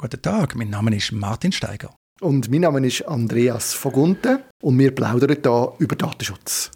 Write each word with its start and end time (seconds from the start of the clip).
Guten 0.00 0.22
Tag, 0.22 0.54
mein 0.54 0.70
Name 0.70 0.94
ist 0.94 1.10
Martin 1.10 1.50
Steiger. 1.50 1.92
Und 2.20 2.48
mein 2.52 2.60
Name 2.60 2.86
ist 2.86 3.02
Andreas 3.08 3.74
Vogunten 3.74 4.38
und 4.62 4.78
wir 4.78 4.94
plaudern 4.94 5.38
hier 5.42 5.72
über 5.80 5.96
Datenschutz. 5.96 6.70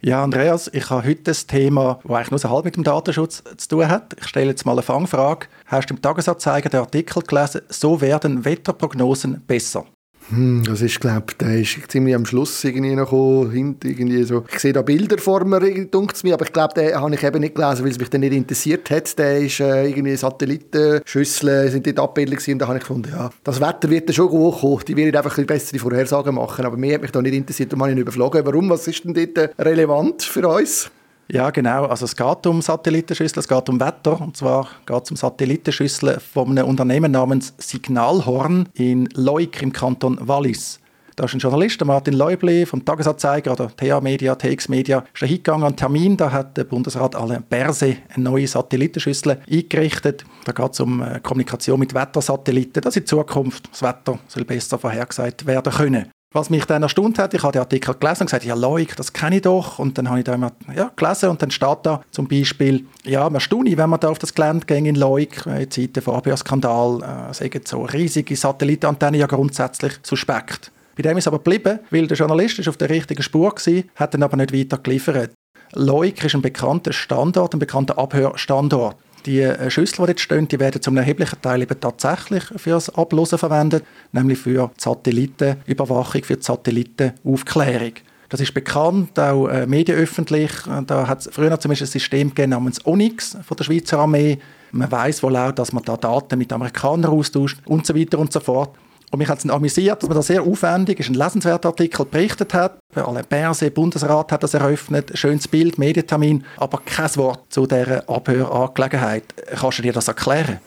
Ja, 0.00 0.22
Andreas, 0.22 0.70
ich 0.72 0.88
habe 0.88 1.08
heute 1.08 1.32
ein 1.32 1.36
Thema, 1.48 1.98
das 2.04 2.12
eigentlich 2.12 2.30
nur 2.30 2.38
so 2.38 2.50
halb 2.50 2.66
mit 2.66 2.76
dem 2.76 2.84
Datenschutz 2.84 3.42
zu 3.56 3.68
tun 3.68 3.88
hat. 3.88 4.14
Ich 4.20 4.28
stelle 4.28 4.50
jetzt 4.50 4.64
mal 4.64 4.74
eine 4.74 4.82
Fangfrage. 4.82 5.48
Hast 5.66 5.90
du 5.90 5.94
im 5.94 6.00
Tagesanzeiger 6.00 6.68
den 6.68 6.78
Artikel 6.78 7.20
gelesen, 7.20 7.62
so 7.68 8.00
werden 8.00 8.44
Wetterprognosen 8.44 9.42
besser? 9.44 9.84
Hm, 10.30 10.62
das 10.64 10.82
ist, 10.82 11.00
glaube 11.00 11.34
der 11.40 11.60
ist 11.60 11.78
ziemlich 11.88 12.14
am 12.14 12.26
Schluss 12.26 12.62
irgendwie 12.62 12.94
noch 12.94 13.12
irgendwie 13.12 14.24
so. 14.24 14.44
Ich 14.52 14.58
sehe 14.58 14.72
da 14.72 14.82
Bilder 14.82 15.16
vor 15.18 15.44
mir, 15.44 15.60
mir, 15.60 16.34
aber 16.34 16.44
ich 16.44 16.52
glaube, 16.52 16.74
den 16.74 16.94
habe 16.94 17.14
ich 17.14 17.22
eben 17.22 17.40
nicht 17.40 17.54
gelesen, 17.54 17.84
weil 17.84 17.90
es 17.90 17.98
mich 17.98 18.10
dann 18.10 18.20
nicht 18.20 18.34
interessiert 18.34 18.90
hat. 18.90 19.18
Der 19.18 19.38
ist 19.38 19.60
äh, 19.60 19.88
irgendwie 19.88 20.16
Satellitenschüsseln 20.16 21.70
sind 21.70 21.86
dort 21.86 22.00
abgebildet 22.00 22.46
und 22.48 22.58
da 22.58 22.68
habe 22.68 22.76
ich 22.76 22.82
gefunden, 22.82 23.10
ja, 23.10 23.30
das 23.42 23.60
Wetter 23.60 23.88
wird 23.88 24.08
dann 24.08 24.14
schon 24.14 24.28
hochkommen. 24.28 24.84
Die 24.86 24.96
werden 24.96 25.16
einfach 25.16 25.38
ein 25.38 25.46
bessere 25.46 25.78
Vorhersagen 25.78 26.34
machen, 26.34 26.64
aber 26.64 26.76
mir 26.76 26.94
hat 26.94 27.02
mich 27.02 27.10
da 27.10 27.22
nicht 27.22 27.34
interessiert 27.34 27.72
und 27.72 27.80
habe 27.80 27.92
ihn 27.92 27.98
überflogen. 27.98 28.44
Warum? 28.44 28.68
Was 28.68 28.86
ist 28.86 29.04
denn 29.04 29.14
dort 29.14 29.38
äh, 29.38 29.62
relevant 29.62 30.22
für 30.22 30.46
uns? 30.46 30.90
Ja, 31.30 31.50
genau. 31.50 31.84
Also 31.84 32.06
es 32.06 32.16
geht 32.16 32.46
um 32.46 32.62
Satellitenschüsseln, 32.62 33.40
es 33.40 33.48
geht 33.48 33.68
um 33.68 33.78
Wetter. 33.78 34.18
Und 34.20 34.36
zwar 34.36 34.66
geht 34.86 35.04
es 35.04 35.10
um 35.10 35.16
Satellitenschüsseln 35.16 36.20
von 36.20 36.50
einem 36.50 36.66
Unternehmen 36.66 37.12
namens 37.12 37.54
Signalhorn 37.58 38.68
in 38.74 39.08
Leuk 39.14 39.60
im 39.60 39.72
Kanton 39.72 40.18
Wallis. 40.26 40.80
Da 41.16 41.24
ist 41.24 41.34
ein 41.34 41.40
Journalist, 41.40 41.84
Martin 41.84 42.14
Leubli 42.14 42.64
vom 42.64 42.84
Tagesanzeiger 42.84 43.50
oder 43.50 43.76
TA 43.76 44.00
Media, 44.00 44.36
TX 44.36 44.68
Media, 44.68 45.04
ist 45.12 45.20
hingegangen 45.20 45.66
an 45.66 45.74
Termin. 45.74 46.16
Da 46.16 46.30
hat 46.30 46.56
der 46.56 46.62
Bundesrat 46.62 47.16
Alain 47.16 47.42
Berse 47.42 47.96
eine 48.14 48.24
neue 48.24 48.46
Satellitenschüssel 48.46 49.40
eingerichtet. 49.50 50.24
Da 50.44 50.52
geht 50.52 50.72
es 50.72 50.80
um 50.80 51.02
äh, 51.02 51.18
Kommunikation 51.20 51.80
mit 51.80 51.92
Wettersatelliten, 51.92 52.80
dass 52.80 52.96
in 52.96 53.04
Zukunft 53.04 53.68
das 53.70 53.82
Wetter 53.82 54.20
soll 54.28 54.44
besser 54.44 54.78
vorhergesagt 54.78 55.44
werden 55.44 55.72
können. 55.72 56.06
Was 56.30 56.50
mich 56.50 56.66
dann 56.66 56.82
erstaunt 56.82 57.18
hat, 57.18 57.32
ich 57.32 57.42
habe 57.42 57.52
den 57.52 57.60
Artikel 57.60 57.94
gelesen 57.94 58.22
und 58.22 58.26
gesagt, 58.26 58.44
ja, 58.44 58.54
Leuk, 58.54 58.94
das 58.96 59.14
kenne 59.14 59.36
ich 59.36 59.42
doch. 59.42 59.78
Und 59.78 59.96
dann 59.96 60.10
habe 60.10 60.18
ich 60.18 60.24
da 60.26 60.34
immer 60.34 60.52
ja, 60.76 60.90
gelesen 60.94 61.30
und 61.30 61.40
dann 61.40 61.50
steht 61.50 61.78
da 61.84 62.02
zum 62.10 62.28
Beispiel, 62.28 62.84
ja, 63.04 63.30
man 63.30 63.40
staune, 63.40 63.78
wenn 63.78 63.88
man 63.88 63.98
da 63.98 64.10
auf 64.10 64.18
das 64.18 64.34
Gelände 64.34 64.66
geht 64.66 64.84
in 64.84 64.94
Leuk, 64.94 65.46
in 65.46 65.70
Zeiten 65.70 66.02
von 66.02 66.16
ABA-Skandal, 66.16 67.30
äh, 67.30 67.34
sagen 67.34 67.62
so 67.64 67.82
riesige 67.82 68.36
Satellitenantennen 68.36 69.18
ja 69.18 69.26
grundsätzlich 69.26 69.94
suspekt. 70.02 70.70
Bei 70.96 71.02
dem 71.02 71.16
ist 71.16 71.28
aber 71.28 71.38
geblieben, 71.38 71.78
weil 71.90 72.06
der 72.06 72.16
Journalist 72.16 72.58
ist 72.58 72.68
auf 72.68 72.76
der 72.76 72.90
richtigen 72.90 73.22
Spur 73.22 73.52
war, 73.52 73.82
hat 73.94 74.12
dann 74.12 74.22
aber 74.22 74.36
nicht 74.36 74.52
weiter 74.52 74.76
geliefert. 74.76 75.32
Leuk 75.72 76.22
ist 76.24 76.34
ein 76.34 76.42
bekannter 76.42 76.92
Standort, 76.92 77.54
ein 77.54 77.58
bekannter 77.58 77.98
Abhörstandort. 77.98 78.96
Die 79.26 79.40
äh, 79.40 79.70
Schüssel, 79.70 80.06
die 80.06 80.06
dort 80.06 80.20
stehen, 80.20 80.48
die 80.48 80.60
werden 80.60 80.80
zum 80.80 80.96
erheblichen 80.96 81.40
Teil 81.40 81.62
eben 81.62 81.80
tatsächlich 81.80 82.44
für 82.56 82.70
das 82.70 82.94
Ablosen 82.94 83.38
verwendet, 83.38 83.84
nämlich 84.12 84.38
für 84.38 84.68
die 84.68 84.80
Satellitenüberwachung, 84.82 86.24
für 86.24 86.36
die 86.36 86.42
Satellitenaufklärung. 86.42 87.92
Das 88.28 88.40
ist 88.40 88.52
bekannt, 88.52 89.18
auch 89.18 89.48
äh, 89.48 89.66
medienöffentlich. 89.66 90.50
Da 90.86 91.08
hat 91.08 91.20
es 91.20 91.30
früher 91.32 91.58
zum 91.58 91.70
Beispiel 91.70 91.86
ein 91.86 91.90
System 91.90 92.28
gegeben 92.28 92.50
namens 92.50 92.84
Onyx 92.84 93.38
von 93.46 93.56
der 93.56 93.64
Schweizer 93.64 94.00
Armee. 94.00 94.38
Man 94.70 94.90
weiß 94.90 95.22
wohl 95.22 95.36
auch, 95.36 95.52
dass 95.52 95.72
man 95.72 95.82
da 95.82 95.96
Daten 95.96 96.38
mit 96.38 96.52
Amerikanern 96.52 97.10
austauscht 97.10 97.58
und 97.64 97.86
so 97.86 97.94
weiter 97.94 98.18
und 98.18 98.32
so 98.32 98.40
fort. 98.40 98.76
Und 99.10 99.18
mich 99.18 99.28
hat 99.28 99.38
es 99.38 99.48
amüsiert, 99.48 100.02
dass 100.02 100.08
man 100.08 100.16
da 100.16 100.22
sehr 100.22 100.42
aufwendig, 100.42 101.00
ist 101.00 101.08
ein 101.08 101.14
lesenswerter 101.14 101.68
Artikel, 101.68 102.04
berichtet 102.04 102.52
hat. 102.52 102.78
Alain 102.94 103.24
Berset, 103.28 103.74
Bundesrat 103.74 104.32
hat 104.32 104.42
das 104.42 104.54
eröffnet, 104.54 105.16
schönes 105.16 105.48
Bild, 105.48 105.78
Medientermin, 105.78 106.44
aber 106.56 106.82
kein 106.84 107.14
Wort 107.16 107.40
zu 107.48 107.66
dieser 107.66 108.08
Abhörangelegenheit. 108.08 109.24
Kannst 109.58 109.78
du 109.78 109.82
dir 109.82 109.92
das 109.92 110.08
erklären? 110.08 110.60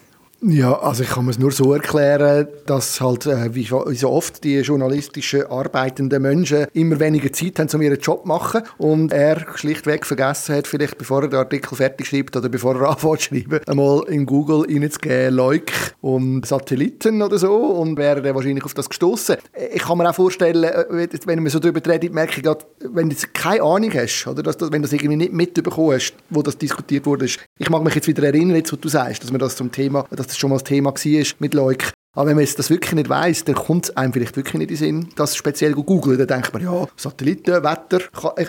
Ja, 0.44 0.80
also 0.80 1.04
ich 1.04 1.10
kann 1.10 1.30
es 1.30 1.38
nur 1.38 1.52
so 1.52 1.72
erklären, 1.72 2.48
dass 2.66 3.00
halt, 3.00 3.28
äh, 3.28 3.54
wie 3.54 3.64
so 3.64 4.10
oft, 4.10 4.44
die 4.44 4.58
journalistischen 4.62 5.46
arbeitenden 5.46 6.20
Menschen 6.20 6.66
immer 6.74 7.00
weniger 7.00 7.32
Zeit 7.32 7.60
haben, 7.60 7.70
um 7.76 7.82
ihren 7.84 8.00
Job 8.00 8.24
zu 8.24 8.28
machen 8.28 8.64
und 8.80 9.14
er 9.14 9.46
schlichtweg 9.54 10.04
vergessen 10.04 10.56
hat, 10.56 10.66
vielleicht 10.66 10.98
bevor 10.98 11.22
er 11.22 11.28
den 11.28 11.38
Artikel 11.38 11.76
fertig 11.76 12.08
schreibt 12.08 12.36
oder 12.36 12.50
bevor 12.50 12.76
er 12.76 12.90
anfängt 12.90 13.20
zu 13.20 13.36
schreiben, 13.36 13.60
einmal 13.68 14.04
in 14.08 14.26
Google 14.26 14.66
reinzugeben, 14.68 15.36
Leuk 15.36 15.72
und 16.02 16.44
Satelliten 16.48 17.22
oder 17.22 17.38
so 17.38 17.54
und 17.54 17.98
wäre 17.98 18.24
dann 18.24 18.34
wahrscheinlich 18.34 18.66
auf 18.66 18.74
das 18.74 18.90
gestoßen. 18.90 19.36
Ich 19.72 19.84
kann 19.84 20.00
mir 20.00 20.10
auch 20.10 20.16
vorstellen, 20.16 20.64
äh, 20.64 21.08
wenn 21.26 21.44
man 21.44 21.52
so 21.52 21.60
darüber 21.60 21.88
redet, 21.88 22.14
merke 22.16 22.38
ich 22.38 22.44
gerade, 22.44 22.66
wenn 22.80 23.12
du 23.12 23.16
keine 23.32 23.62
Ahnung 23.62 23.94
hast, 23.94 24.26
oder 24.26 24.42
dass, 24.42 24.60
wenn 24.60 24.82
du 24.82 24.88
das 24.88 24.94
irgendwie 24.94 25.18
nicht 25.18 25.34
mitbekommen 25.34 25.92
hast, 25.94 26.16
wo 26.32 26.42
das 26.42 26.58
diskutiert 26.58 27.06
wurde. 27.06 27.26
Ich 27.60 27.70
mag 27.70 27.84
mich 27.84 27.94
jetzt 27.94 28.08
wieder 28.08 28.24
erinnern, 28.24 28.56
jetzt, 28.56 28.74
was 28.74 28.80
du 28.80 28.90
sagst, 28.90 29.24
dass 29.24 29.32
man 29.32 29.40
das 29.40 29.56
zum 29.56 29.72
Thema, 29.72 30.08
dass 30.10 30.31
das 30.32 30.38
schon 30.38 30.50
mal 30.50 30.58
das 30.58 30.64
Thema 30.64 30.94
war 30.94 31.26
mit 31.40 31.54
Leuk. 31.54 31.94
Aber 32.14 32.28
wenn 32.28 32.36
man 32.36 32.46
das 32.46 32.70
wirklich 32.70 32.92
nicht 32.92 33.08
weiss, 33.08 33.46
dann 33.46 33.56
kommt 33.56 33.86
es 33.86 33.96
einem 33.96 34.12
vielleicht 34.12 34.36
wirklich 34.36 34.56
nicht 34.56 34.72
in 34.72 34.76
den 34.76 34.78
Sinn, 34.78 35.10
das 35.16 35.34
speziell 35.34 35.74
zu 35.74 35.84
googeln. 35.84 36.18
Dann 36.18 36.28
denkt 36.28 36.54
man, 36.54 36.62
ja, 36.62 36.86
Satelliten, 36.98 37.64
Wetter, 37.64 38.02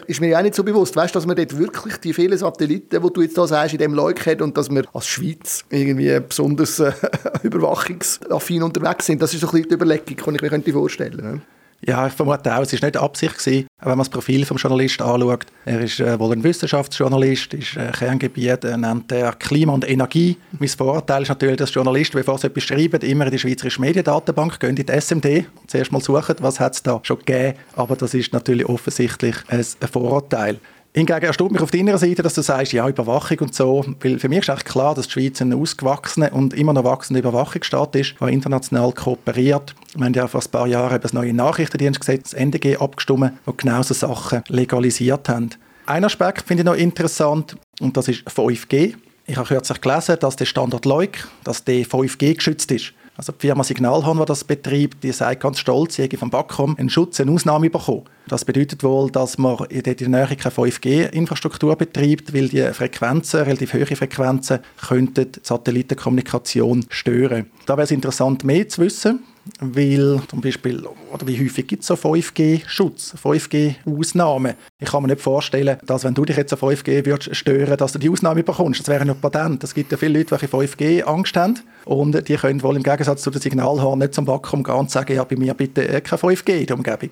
ist 0.09 0.21
mir 0.21 0.31
ja 0.31 0.39
auch 0.39 0.43
nicht 0.43 0.57
so 0.57 0.65
bewusst. 0.65 0.97
Weißt 0.97 1.15
du, 1.15 1.19
dass 1.19 1.27
man 1.27 1.37
dort 1.37 1.57
wirklich 1.57 1.97
die 1.99 2.13
vielen 2.13 2.37
Satelliten, 2.37 3.01
die 3.01 3.13
du 3.13 3.23
jetzt 3.23 3.39
da 3.39 3.47
sagst, 3.47 3.75
in 3.75 3.79
dem 3.79 3.95
Leuk 3.95 4.27
hat 4.27 4.43
und 4.43 4.57
dass 4.57 4.69
wir 4.69 4.85
als 4.93 5.07
Schweiz 5.07 5.65
irgendwie 5.71 6.19
besonders 6.19 6.81
äh, 6.81 6.93
überwachungsaffin 7.45 8.65
unterwegs 8.65 9.07
sind, 9.07 9.23
das 9.23 9.33
ist 9.33 9.41
so 9.41 9.47
ein 9.47 9.53
bisschen 9.53 9.69
die 9.69 9.75
Überlegung, 9.75 10.07
die 10.07 10.47
ich 10.47 10.67
mir 10.67 10.73
vorstellen 10.73 11.19
könnte. 11.19 11.43
Ja, 11.85 12.07
ich 12.07 12.13
vermute 12.13 12.55
auch, 12.55 12.63
es 12.63 12.73
war 12.81 12.87
nicht 12.87 12.97
Absicht 12.97 13.39
gewesen, 13.39 13.67
wenn 13.81 13.89
man 13.89 13.99
das 13.99 14.09
Profil 14.09 14.45
des 14.45 14.63
Journalisten 14.63 15.03
anschaut. 15.03 15.47
Er 15.65 15.81
ist 15.81 15.99
äh, 15.99 16.17
wohl 16.17 16.33
ein 16.33 16.45
Wissenschaftsjournalist, 16.45 17.55
ist 17.55 17.77
äh, 17.77 17.91
Kerngebiet, 17.91 18.65
äh, 18.65 18.77
nennt 18.77 19.11
er 19.11 19.33
Klima 19.33 19.73
und 19.73 19.89
Energie. 19.91 20.37
Mein 20.61 20.69
Vorurteil 20.69 21.23
ist 21.23 21.31
natürlich, 21.31 21.57
dass 21.57 21.75
Journalisten, 21.75 22.19
bevor 22.19 22.39
sie 22.39 22.47
etwas 22.47 22.63
schreiben, 22.63 23.01
immer 23.01 23.25
in 23.25 23.33
die 23.33 23.39
Schweizerische 23.41 23.81
Mediendatenbank 23.81 24.61
gehen, 24.61 24.77
in 24.77 24.87
die 24.87 25.01
SMD 25.01 25.47
zuerst 25.67 25.91
mal 25.91 26.01
suchen, 26.01 26.37
was 26.39 26.61
es 26.61 26.85
da 26.85 27.01
schon 27.03 27.19
gegeben. 27.19 27.59
Aber 27.75 27.97
das 27.97 28.15
ist 28.15 28.33
natürlich 28.33 28.67
offensichtlich 28.67 29.35
ein 29.49 29.65
Vorurteil. 29.91 30.61
Hingegen 30.95 31.23
erstaunt 31.23 31.53
mich 31.53 31.63
auf 31.63 31.71
deiner 31.71 31.97
Seite, 31.97 32.23
dass 32.23 32.35
du 32.35 32.43
sagst, 32.43 32.75
ja, 32.75 32.87
Überwachung 32.87 33.39
und 33.41 33.55
so, 33.55 33.83
weil 34.01 34.19
für 34.19 34.29
mich 34.29 34.41
ist 34.41 34.51
eigentlich 34.51 34.67
klar, 34.67 34.95
dass 34.95 35.07
die 35.07 35.13
Schweiz 35.13 35.41
ein 35.41 35.55
ausgewachsener 35.55 36.35
und 36.35 36.53
immer 36.53 36.75
noch 36.75 36.85
wachsender 36.85 37.21
Überwachungsstaat 37.21 37.97
ist, 37.97 38.15
der 38.21 38.29
international 38.29 38.93
kooperiert. 38.93 39.75
Wir 39.95 40.05
haben 40.05 40.13
ja 40.13 40.29
vor 40.29 40.43
ein 40.43 40.51
paar 40.51 40.67
Jahren 40.67 41.01
das 41.01 41.15
neue 41.15 41.33
Nachrichtendienstgesetz, 41.33 42.33
das 42.33 42.35
NDG, 42.35 42.77
abgestimmt, 42.77 43.33
das 43.47 43.57
genau 43.57 43.83
so 43.83 43.95
Sachen 43.95 44.43
legalisiert 44.49 45.31
haben. 45.31 45.51
Ein 45.87 46.05
Aspekt 46.05 46.47
finde 46.47 46.61
ich 46.63 46.67
noch 46.67 46.77
interessant 46.77 47.57
und 47.81 47.97
das 47.97 48.09
ist 48.09 48.29
5G. 48.29 48.95
Ich 49.27 49.37
habe 49.37 49.49
kürzlich 49.49 49.81
gelesen, 49.81 50.17
dass 50.21 50.37
der 50.37 50.45
Standort 50.45 50.85
Leuk, 50.85 51.27
dass 51.43 51.65
der 51.65 51.87
5G 51.87 52.35
geschützt 52.35 52.71
ist. 52.71 52.93
Also 53.17 53.33
die 53.33 53.47
Firma 53.47 53.63
Signalhorn, 53.63 54.19
die 54.19 54.25
das 54.25 54.45
betreibt, 54.45 55.03
die 55.05 55.13
sagt 55.13 55.43
ganz 55.43 55.59
stolz, 55.59 55.97
sie 55.97 56.09
vom 56.17 56.31
Backcom 56.31 56.77
einen 56.79 56.89
Schutz, 56.89 57.21
eine 57.21 57.31
Ausnahme 57.31 57.69
bekommen. 57.69 58.05
Das 58.27 58.45
bedeutet 58.45 58.83
wohl, 58.83 59.11
dass 59.11 59.37
man 59.37 59.67
in 59.67 59.83
der 59.83 60.09
Nähe 60.09 60.37
keine 60.37 60.55
5G-Infrastruktur 60.55 61.77
betreibt, 61.77 62.33
weil 62.33 62.49
die 62.49 62.63
Frequenzen, 62.73 63.43
relativ 63.43 63.75
hohe 63.75 63.85
Frequenzen, 63.85 64.61
könnten 64.89 65.33
die 65.33 65.41
Satellitenkommunikation 65.43 66.87
stören. 66.89 67.51
Da 67.67 67.77
wäre 67.77 67.85
es 67.85 67.91
interessant, 67.91 68.45
mehr 68.45 68.69
zu 68.69 68.81
wissen 68.81 69.21
weil 69.61 70.21
zum 70.29 70.41
Beispiel, 70.41 70.85
oder 71.13 71.27
wie 71.27 71.43
häufig 71.43 71.67
gibt 71.67 71.83
es 71.83 71.89
so 71.89 71.95
5G-Schutz, 71.95 73.15
5G-Ausnahmen? 73.23 74.55
Ich 74.79 74.91
kann 74.91 75.03
mir 75.03 75.09
nicht 75.09 75.21
vorstellen, 75.21 75.79
dass 75.85 76.05
wenn 76.05 76.15
du 76.15 76.25
dich 76.25 76.37
jetzt 76.37 76.53
auf 76.53 76.63
5G 76.63 77.05
würdest 77.05 77.35
stören, 77.37 77.77
dass 77.77 77.93
du 77.93 77.99
die 77.99 78.11
Ausnahme 78.11 78.43
bekommst. 78.43 78.81
Das 78.81 78.89
wäre 78.89 79.05
nicht 79.05 79.21
Patent. 79.21 79.65
Es 79.65 79.75
gibt 79.75 79.91
ja 79.93 79.99
viele 79.99 80.19
Leute, 80.19 80.37
die 80.37 80.47
5G 80.47 81.03
Angst 81.03 81.37
haben 81.37 81.61
und 81.85 82.29
die 82.29 82.37
können 82.37 82.63
wohl 82.63 82.77
im 82.77 82.83
Gegensatz 82.83 83.23
zu 83.23 83.31
den 83.31 83.41
Signalhorn 83.41 83.99
nicht 83.99 84.15
zum 84.15 84.27
Vakuum 84.27 84.63
gehen 84.63 84.75
und 84.75 84.91
sagen, 84.91 85.15
ja, 85.15 85.25
bei 85.25 85.37
mir 85.37 85.55
bitte 85.55 86.01
kein 86.01 86.19
5G 86.19 86.61
in 86.61 86.67
der 86.67 86.77
Umgebung. 86.77 87.11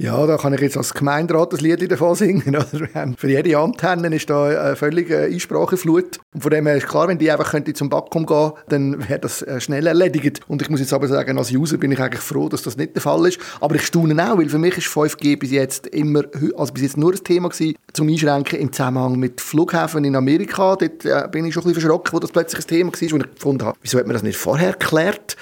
Ja, 0.00 0.24
da 0.28 0.36
kann 0.36 0.52
ich 0.54 0.60
jetzt 0.60 0.76
als 0.76 0.94
Gemeinderat 0.94 1.52
das 1.52 1.60
Lied 1.60 1.90
davon 1.90 2.14
singen. 2.14 2.56
Für 3.18 3.28
jede 3.28 3.58
Antenne 3.58 4.14
ist 4.14 4.30
da 4.30 4.44
eine 4.44 4.76
völlige 4.76 5.22
Einspracheflut. 5.22 6.20
Und 6.32 6.40
von 6.40 6.52
dem 6.52 6.68
her 6.68 6.76
ist 6.76 6.86
klar, 6.86 7.08
wenn 7.08 7.18
die 7.18 7.28
einfach 7.32 7.52
zum 7.74 7.88
Backcom 7.88 8.24
gehen 8.24 8.52
dann 8.68 9.08
wäre 9.08 9.18
das 9.18 9.42
äh, 9.42 9.60
schnell 9.60 9.88
erledigt. 9.88 10.40
Und 10.46 10.62
ich 10.62 10.70
muss 10.70 10.78
jetzt 10.78 10.92
aber 10.92 11.08
sagen, 11.08 11.36
als 11.36 11.50
User 11.50 11.78
bin 11.78 11.90
ich 11.90 11.98
eigentlich 11.98 12.22
froh, 12.22 12.48
dass 12.48 12.62
das 12.62 12.76
nicht 12.76 12.94
der 12.94 13.02
Fall 13.02 13.26
ist. 13.26 13.40
Aber 13.60 13.74
ich 13.74 13.86
staune 13.86 14.14
auch, 14.22 14.38
weil 14.38 14.48
für 14.48 14.58
mich 14.58 14.78
ist 14.78 14.86
5G 14.86 15.36
bis 15.36 15.50
jetzt 15.50 15.88
immer, 15.88 16.22
also 16.56 16.72
bis 16.72 16.84
jetzt 16.84 16.96
nur 16.96 17.12
ein 17.12 17.24
Thema 17.24 17.48
gewesen, 17.48 17.74
zum 17.92 18.08
Einschränken 18.08 18.60
im 18.60 18.72
Zusammenhang 18.72 19.18
mit 19.18 19.40
Flughäfen 19.40 20.04
in 20.04 20.14
Amerika. 20.14 20.76
Dort 20.76 21.04
äh, 21.06 21.26
bin 21.32 21.44
ich 21.44 21.54
schon 21.54 21.64
ein 21.64 21.74
bisschen 21.74 21.82
verschrocken, 21.82 22.12
wo 22.12 22.20
das 22.20 22.30
plötzlich 22.30 22.64
ein 22.64 22.68
Thema 22.68 22.92
war, 22.92 23.10
wo 23.10 23.16
ich 23.16 23.34
gefunden 23.34 23.64
habe, 23.64 23.76
wieso 23.82 23.98
hat 23.98 24.06
man 24.06 24.14
das 24.14 24.22
nicht 24.22 24.38
vorher 24.38 24.74
geklärt? 24.74 25.36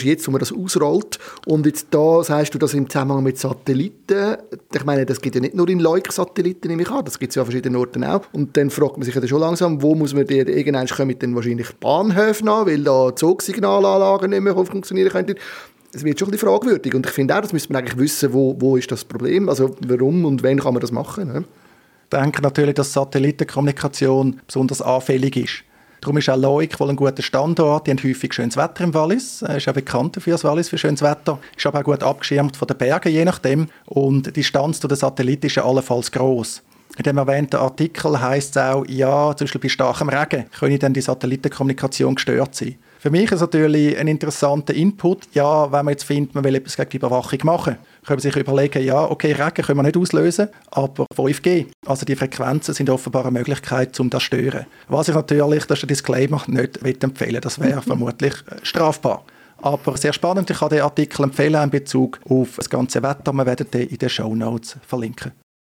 Jetzt, 0.00 0.26
wo 0.26 0.30
man 0.30 0.40
das 0.40 0.52
ausrollt. 0.52 1.18
Und 1.46 1.66
jetzt 1.66 1.88
da 1.90 2.24
sagst 2.24 2.54
du 2.54 2.58
das 2.58 2.74
im 2.74 2.88
Zusammenhang 2.88 3.22
mit 3.22 3.38
Satelliten. 3.38 4.36
Ich 4.74 4.84
meine, 4.84 5.04
das 5.04 5.20
gibt 5.20 5.34
ja 5.34 5.40
nicht 5.40 5.54
nur 5.54 5.68
in 5.68 5.80
Leuk-Satelliten, 5.80 6.68
nehme 6.68 6.82
ich 6.82 6.90
an. 6.90 7.04
Das 7.04 7.18
gibt 7.18 7.30
es 7.30 7.36
ja 7.36 7.42
an 7.42 7.46
verschiedenen 7.46 7.76
Orten 7.76 8.02
auch. 8.04 8.22
Und 8.32 8.56
dann 8.56 8.70
fragt 8.70 8.96
man 8.96 9.04
sich 9.04 9.14
ja 9.14 9.26
schon 9.26 9.40
langsam, 9.40 9.82
wo 9.82 9.94
muss 9.94 10.14
man 10.14 10.26
die, 10.26 10.38
irgendwann 10.38 10.86
kommen 10.86 11.18
dann 11.18 11.34
wahrscheinlich 11.34 11.72
Bahnhöfe 11.76 12.50
an, 12.50 12.66
weil 12.66 12.82
da 12.82 13.14
Zugsignalanlagen 13.14 14.30
nicht 14.30 14.40
mehr 14.40 14.54
funktionieren 14.54 15.10
können. 15.10 15.34
Es 15.94 16.02
wird 16.04 16.18
schon 16.18 16.28
ein 16.28 16.30
bisschen 16.30 16.48
fragwürdig. 16.48 16.94
Und 16.94 17.04
ich 17.04 17.12
finde 17.12 17.36
auch, 17.36 17.42
das 17.42 17.52
müsste 17.52 17.72
man 17.72 17.82
eigentlich 17.82 17.98
wissen, 17.98 18.32
wo, 18.32 18.56
wo 18.58 18.76
ist 18.76 18.90
das 18.90 19.04
Problem, 19.04 19.50
also 19.50 19.76
warum 19.86 20.24
und 20.24 20.42
wann 20.42 20.58
kann 20.58 20.72
man 20.72 20.80
das 20.80 20.90
machen. 20.90 21.28
Ne? 21.28 21.44
Ich 22.04 22.18
denke 22.18 22.40
natürlich, 22.40 22.74
dass 22.74 22.94
Satellitenkommunikation 22.94 24.40
besonders 24.46 24.80
anfällig 24.80 25.36
ist 25.36 25.64
Darum 26.02 26.16
ist 26.16 26.28
auch 26.28 26.36
Leuk 26.36 26.80
wohl 26.80 26.90
ein 26.90 26.96
guter 26.96 27.22
Standort. 27.22 27.86
Die 27.86 27.92
haben 27.92 28.02
häufig 28.02 28.34
schönes 28.34 28.56
Wetter 28.56 28.82
im 28.82 28.92
Wallis. 28.92 29.40
Ist 29.42 29.66
ja 29.66 29.72
bekannt 29.72 30.16
dafür, 30.16 30.32
das 30.32 30.42
Wallis 30.42 30.68
für 30.68 30.76
schönes 30.76 31.00
Wetter. 31.00 31.38
Ist 31.56 31.64
aber 31.64 31.78
auch 31.78 31.84
gut 31.84 32.02
abgeschirmt 32.02 32.56
von 32.56 32.66
den 32.66 32.76
Bergen, 32.76 33.12
je 33.12 33.24
nachdem. 33.24 33.68
Und 33.86 34.26
die 34.26 34.32
Distanz 34.32 34.80
zu 34.80 34.88
den 34.88 34.98
Satelliten 34.98 35.46
ist 35.46 35.54
ja 35.54 35.64
allenfalls 35.64 36.10
groß. 36.10 36.60
In 36.96 37.04
dem 37.04 37.18
erwähnten 37.18 37.54
Artikel 37.54 38.20
heißt 38.20 38.56
es 38.56 38.62
auch, 38.62 38.84
ja, 38.88 39.32
zum 39.36 39.44
Beispiel 39.44 39.60
bei 39.60 39.68
starkem 39.68 40.08
Regen 40.08 40.46
könnte 40.58 40.80
dann 40.80 40.92
die 40.92 41.00
Satellitenkommunikation 41.00 42.16
gestört 42.16 42.56
sein. 42.56 42.74
Für 43.02 43.10
mich 43.10 43.32
ist 43.32 43.40
natürlich 43.40 43.98
ein 43.98 44.06
interessanter 44.06 44.74
Input. 44.74 45.26
Ja, 45.34 45.72
wenn 45.72 45.84
man 45.84 45.90
jetzt 45.90 46.04
findet, 46.04 46.36
man 46.36 46.44
will 46.44 46.54
etwas 46.54 46.76
gegen 46.76 46.90
die 46.90 46.96
Überwachung 46.98 47.40
machen, 47.42 47.74
können 48.06 48.16
man 48.16 48.20
sich 48.20 48.36
überlegen, 48.36 48.84
ja, 48.84 49.10
okay, 49.10 49.32
Regen 49.32 49.64
können 49.64 49.78
wir 49.78 49.82
nicht 49.82 49.96
auslösen, 49.96 50.50
aber 50.70 51.06
5G, 51.12 51.66
also 51.84 52.06
die 52.06 52.14
Frequenzen 52.14 52.74
sind 52.74 52.88
offenbar 52.88 53.22
eine 53.26 53.32
Möglichkeit, 53.32 53.98
um 53.98 54.08
das 54.08 54.22
zu 54.22 54.26
stören. 54.26 54.66
Was 54.86 55.08
ich 55.08 55.16
natürlich, 55.16 55.64
das 55.64 55.78
ist 55.80 55.84
ein 55.84 55.88
Disclaimer, 55.88 56.44
nicht 56.46 57.02
empfehlen 57.02 57.40
Das 57.40 57.58
wäre 57.58 57.82
vermutlich 57.82 58.34
äh, 58.34 58.64
strafbar. 58.64 59.24
Aber 59.60 59.96
sehr 59.96 60.12
spannend, 60.12 60.48
ich 60.50 60.58
kann 60.60 60.68
den 60.68 60.82
Artikel 60.82 61.24
empfehlen 61.24 61.60
in 61.60 61.70
Bezug 61.70 62.20
auf 62.28 62.54
das 62.54 62.70
ganze 62.70 63.02
Wetter. 63.02 63.32
Wir 63.32 63.46
werden 63.46 63.68
den 63.68 63.88
in 63.88 63.98
den 63.98 64.10
Show 64.10 64.32
Notes 64.32 64.76
verlinken. 64.86 65.32